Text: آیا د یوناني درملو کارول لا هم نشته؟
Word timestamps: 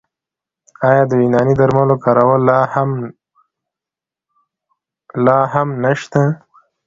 آیا 0.89 1.03
د 1.07 1.11
یوناني 1.21 1.53
درملو 1.59 1.95
کارول 2.05 2.41
لا 5.25 5.39
هم 5.53 5.67
نشته؟ 5.83 6.21